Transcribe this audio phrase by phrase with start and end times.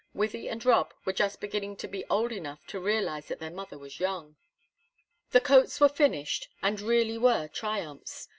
[0.15, 3.77] Wythie and Rob were just beginning to be old enough to realize that their mother
[3.77, 4.35] was young.
[5.29, 8.27] The coats were finished, and really were triumphs.